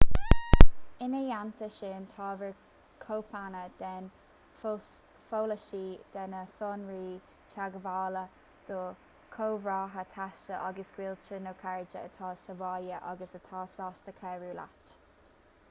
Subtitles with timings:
[1.05, 2.53] ina theannta sin tabhair
[3.03, 4.07] cóipeanna den
[4.61, 7.11] pholasaí/de na sonraí
[7.55, 8.23] teagmhála
[8.69, 8.79] do
[9.35, 14.97] chomrádaithe taistil agus gaolta nó cairde atá sa bhaile agus atá sásta cabhrú leat